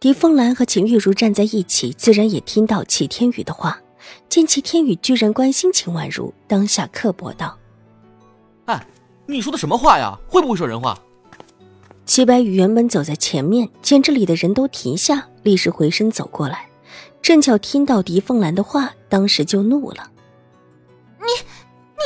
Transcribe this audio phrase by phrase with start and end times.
[0.00, 3.78] 狄凤兰和秦玉茹站在一起，自然也听到齐天宇的话。
[4.30, 7.58] 见齐天宇居然关心秦婉如，当下刻薄道
[8.64, 8.86] ：“哎，
[9.26, 10.18] 你说的什么话呀？
[10.26, 10.98] 会不会说人话？”
[12.06, 16.66] 齐白羽原本走在前面，见这里的人都停下，立时回身走过来，
[17.20, 20.10] 正巧听到狄凤兰的话，当时就怒了
[21.20, 21.26] ：“你，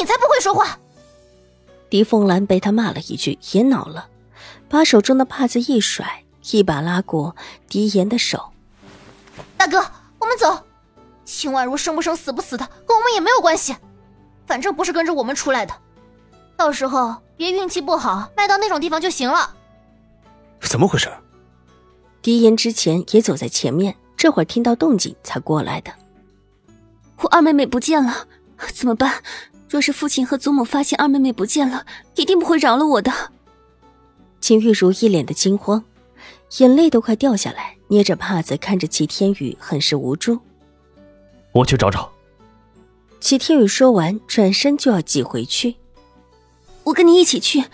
[0.01, 0.77] 你才不会说话！”
[1.89, 4.09] 狄凤兰被他骂了一句，也恼了，
[4.69, 6.23] 把手中的帕子一甩。
[6.51, 7.34] 一把拉过
[7.69, 8.53] 狄言的手，
[9.57, 9.79] 大哥，
[10.19, 10.59] 我们走。
[11.25, 13.75] 秦婉如生不生、死不死的，跟我们也没有关系。
[14.47, 15.75] 反正不是跟着我们出来的，
[16.56, 19.55] 到时候别运气不好，卖到那种地方就行了。
[20.61, 21.11] 怎么回事？
[22.20, 25.91] 狄言之前也走在前面，这会儿听到动静才过来的。
[27.19, 28.27] 我二妹妹不见了，
[28.75, 29.22] 怎么办？
[29.69, 33.11] 若是父亲和祖母发现二妹妹不见了，一定不会饶了我的。
[34.41, 35.83] 秦玉茹一脸的惊慌。
[36.59, 40.39] 眼泪都快掉下来，捏着帕子看着齐天宇，很是无助。
[41.53, 42.11] 我去找找。
[43.20, 45.77] 齐天宇说完，转身就要挤回去。
[46.84, 47.65] 我跟你一起去。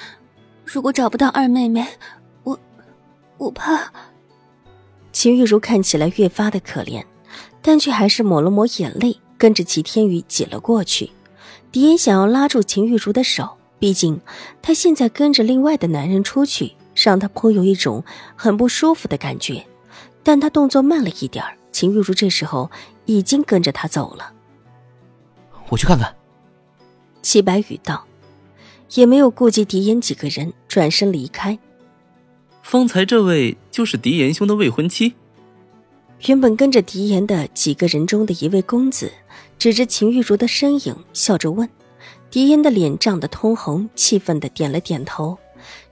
[0.64, 1.84] 如果找不到二妹妹，
[2.44, 2.58] 我
[3.38, 3.92] 我怕。
[5.12, 7.04] 秦玉茹看起来越发的可怜，
[7.60, 11.10] 但却还是抹了抹眼泪，跟着齐天宇挤了过去。
[11.72, 14.20] 狄言想要拉住秦玉茹的手，毕竟
[14.62, 16.72] 她现在跟着另外的男人出去。
[16.94, 18.04] 让他颇有一种
[18.36, 19.66] 很不舒服的感觉，
[20.22, 22.70] 但他动作慢了一点秦玉茹这时候
[23.06, 24.32] 已经跟着他走了。
[25.68, 26.14] 我去看看。
[27.22, 28.04] 齐白羽道，
[28.94, 31.58] 也没有顾及狄言几个人，转身离开。
[32.62, 35.14] 方才这位就是狄言兄的未婚妻。
[36.26, 39.12] 原本跟着狄言的几个人中的一位公子，
[39.58, 41.68] 指着秦玉茹的身影，笑着问。
[42.30, 45.36] 狄言的脸涨得通红，气愤的点了点头。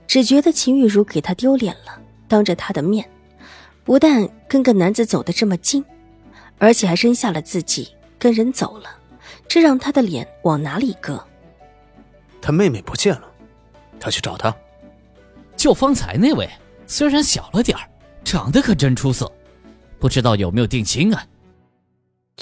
[0.09, 3.07] 只觉得秦玉茹给他丢脸了，当着他的面，
[3.83, 5.85] 不但跟个男子走得这么近，
[6.57, 8.89] 而且还扔下了自己跟人走了，
[9.47, 11.23] 这让他的脸往哪里搁？
[12.41, 13.31] 他妹妹不见了，
[13.99, 14.51] 他去找她。
[15.55, 16.49] 就方才那位，
[16.87, 17.87] 虽然小了点儿，
[18.23, 19.31] 长得可真出色，
[19.99, 21.27] 不知道有没有定亲啊？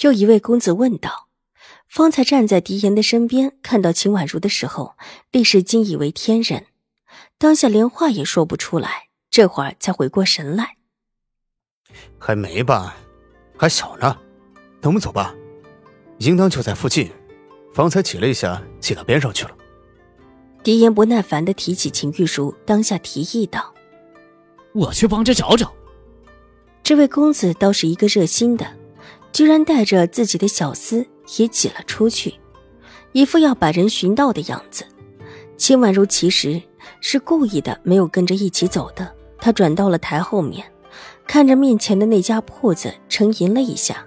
[0.04, 1.28] 又一位公子问道。
[1.90, 4.94] 方才站在狄言的身边，看到秦婉如的时候，
[5.34, 6.68] 立时惊以为天人。
[7.40, 10.78] 当下连话也说不出来，这会儿才回过神来。
[12.18, 12.96] 还没吧，
[13.56, 14.18] 还小呢。
[14.82, 15.36] 等我们走吧，
[16.18, 17.12] 应当就在附近。
[17.74, 19.52] 方才挤了一下，挤到边上去了。
[20.64, 23.72] 狄言不耐烦的提起秦玉茹，当下提议道
[24.74, 25.72] ：“我去帮着找找。”
[26.82, 28.66] 这位公子倒是一个热心的，
[29.32, 31.06] 居然带着自己的小厮
[31.38, 32.34] 也挤了出去，
[33.12, 34.84] 一副要把人寻到的样子。
[35.56, 36.60] 秦婉如其实。
[37.00, 39.12] 是故意的，没有跟着一起走的。
[39.40, 40.66] 他转到了台后面，
[41.28, 44.06] 看着面前的那家铺子，沉吟了一下，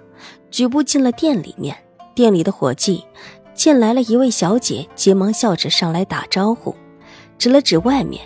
[0.49, 1.77] 举步进了店里面。
[2.13, 3.05] 店里的伙计
[3.53, 6.75] 见来了一位小姐，急忙笑着上来打招呼，
[7.37, 8.21] 指了指外面。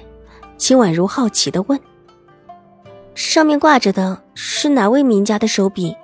[0.57, 1.79] 秦婉如好奇的问
[3.13, 5.95] ：“上面挂着的是哪位名家的手笔？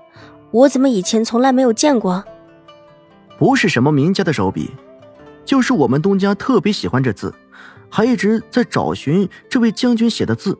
[0.51, 2.23] 我怎么以前从来没有见过
[3.39, 4.69] ？”“不是什么名家的手笔，
[5.43, 7.33] 就是我们东家特别喜欢这字。”
[7.91, 10.57] 还一直在找寻这位将军写的字，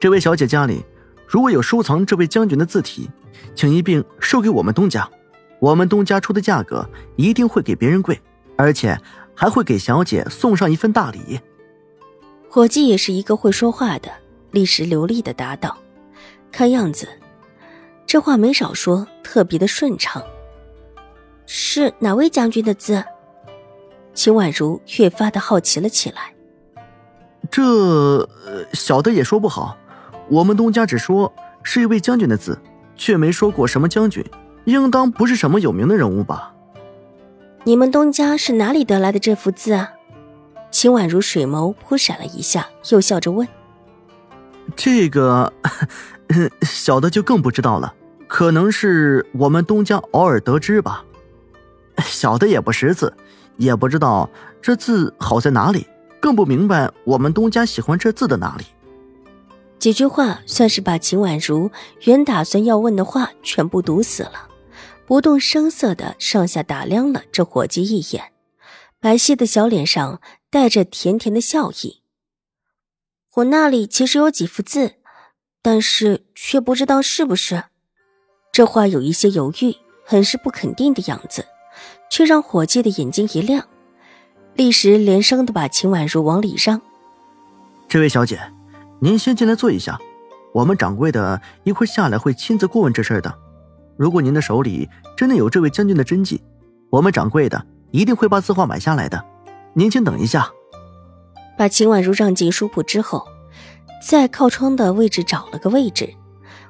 [0.00, 0.82] 这位小姐家里
[1.26, 3.10] 如果有收藏这位将军的字体，
[3.54, 5.08] 请一并收给我们东家，
[5.60, 8.18] 我们东家出的价格一定会给别人贵，
[8.56, 8.98] 而且
[9.34, 11.38] 还会给小姐送上一份大礼。
[12.48, 14.10] 伙计也是一个会说话的，
[14.50, 15.76] 立时流利的答道
[16.50, 17.06] ：“看样子，
[18.06, 20.22] 这话没少说，特别的顺畅。
[21.46, 23.04] 是哪位将军的字？”
[24.14, 26.34] 秦婉如越发的好奇了起来。
[27.52, 28.26] 这
[28.72, 29.76] 小的也说不好，
[30.30, 31.30] 我们东家只说
[31.62, 32.58] 是一位将军的字，
[32.96, 34.24] 却没说过什么将军，
[34.64, 36.54] 应当不是什么有名的人物吧？
[37.64, 39.90] 你们东家是哪里得来的这幅字啊？
[40.70, 43.46] 秦婉如水眸忽闪了一下，又笑着问
[44.74, 45.52] ：“这个，
[46.62, 47.92] 小的就更不知道了，
[48.26, 51.04] 可能是我们东家偶尔得知吧。
[51.98, 53.12] 小的也不识字，
[53.58, 54.30] 也不知道
[54.62, 55.86] 这字好在哪里。”
[56.22, 58.64] 更不明白我们东家喜欢这字的哪里。
[59.80, 61.68] 几句话算是把秦婉如
[62.04, 64.48] 原打算要问的话全部堵死了。
[65.04, 68.32] 不动声色的上下打量了这伙计一眼，
[69.00, 72.02] 白皙的小脸上带着甜甜的笑意。
[73.34, 74.92] 我那里其实有几幅字，
[75.60, 77.64] 但是却不知道是不是。
[78.52, 79.74] 这话有一些犹豫，
[80.06, 81.44] 很是不肯定的样子，
[82.08, 83.66] 却让伙计的眼睛一亮，
[84.54, 86.80] 立时连声的把秦婉如往里让。
[87.88, 88.40] 这位小姐，
[89.00, 89.98] 您先进来坐一下，
[90.52, 93.34] 我们掌柜的一会儿下来会亲自过问这事儿的。
[93.96, 96.42] 如果您的手里真的有这位将军的真迹，
[96.90, 99.22] 我们掌柜的一定会把字画买下来的。
[99.74, 100.50] 您先等一下。
[101.56, 103.26] 把秦婉如让进书铺之后，
[104.06, 106.12] 在靠窗的位置找了个位置，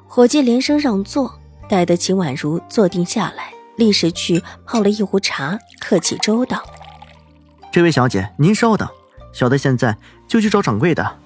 [0.06, 1.32] 伙计连声让座，
[1.68, 6.62] 待得秦婉如坐定下来，立时去泡了一壶茶，客气周到
[7.72, 8.86] ：“这位小姐，您稍等，
[9.32, 9.96] 小的现在
[10.28, 11.16] 就去找掌柜的。”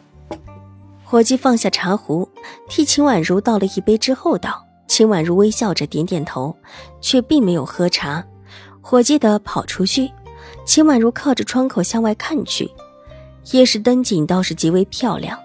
[1.03, 2.29] 伙计放下茶壶，
[2.69, 6.57] 替秦婉如倒了一杯之后道：“秦婉如微笑着点点头，
[7.01, 8.25] 却并没有喝茶。
[8.81, 10.09] 伙计的跑出去，
[10.65, 12.71] 秦婉如靠着窗口向外看去。
[13.51, 15.37] 夜市灯景倒是极为漂亮，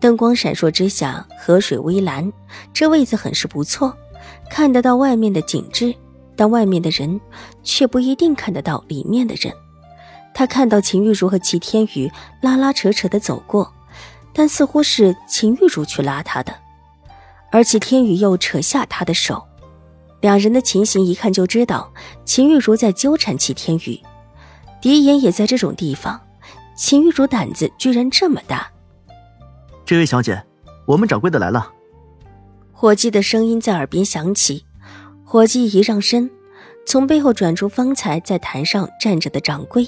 [0.00, 2.32] 灯光闪烁之下，河水微蓝，
[2.72, 3.94] 这位子很是不错，
[4.48, 5.94] 看得到外面的景致，
[6.34, 7.20] 但外面的人
[7.62, 9.52] 却不一定看得到里面的人。
[10.34, 12.10] 他看到秦玉茹和齐天宇
[12.42, 13.72] 拉拉扯扯的走过，
[14.32, 16.52] 但似乎是秦玉茹去拉他的，
[17.52, 19.42] 而齐天宇又扯下他的手，
[20.20, 21.92] 两人的情形一看就知道
[22.24, 24.00] 秦玉茹在纠缠齐天宇，
[24.82, 26.20] 狄言也在这种地方。
[26.76, 28.68] 秦玉茹胆子居然这么大！
[29.86, 30.42] 这位小姐，
[30.86, 31.70] 我们掌柜的来了。
[32.72, 34.66] 伙计的声音在耳边响起，
[35.24, 36.28] 伙计一让身，
[36.84, 39.86] 从背后转出方才在台上站着的掌柜，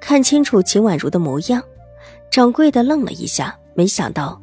[0.00, 1.62] 看清楚秦婉如的模样。
[2.30, 4.40] 掌柜的愣了一下，没想到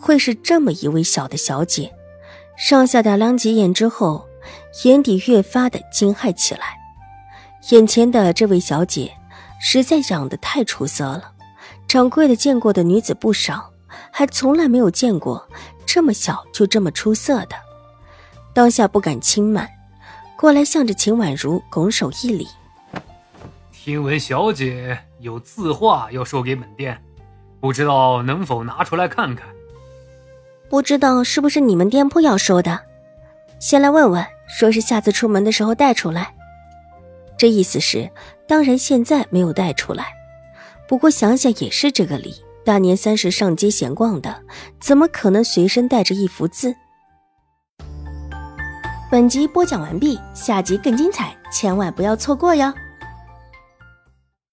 [0.00, 1.92] 会是这么一位小的小姐，
[2.56, 4.26] 上下打量几眼之后，
[4.84, 6.76] 眼底越发的惊骇起来。
[7.70, 9.12] 眼前的这位小姐。
[9.58, 11.32] 实在长得太出色了，
[11.88, 13.72] 掌柜的见过的女子不少，
[14.10, 15.48] 还从来没有见过
[15.86, 17.56] 这么小就这么出色的。
[18.52, 19.66] 当下不敢轻慢，
[20.38, 22.46] 过来向着秦婉如拱手一礼
[23.86, 27.00] ：“听闻小姐有字画要收给本店，
[27.60, 29.46] 不知道能否拿出来看看？
[30.68, 32.80] 不知道是不是你们店铺要收的？
[33.60, 36.34] 先来问问，说是下次出门的时候带出来。”
[37.38, 38.10] 这意思是，
[38.48, 40.06] 当然现在没有带出来。
[40.88, 42.34] 不过想想也是这个理，
[42.64, 44.42] 大年三十上街闲逛的，
[44.80, 46.74] 怎么可能随身带着一幅字？
[49.08, 52.74] 本集播讲完毕，下集更精彩，千万不要错过哟！